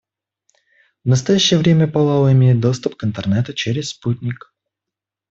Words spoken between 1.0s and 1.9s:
В настоящее время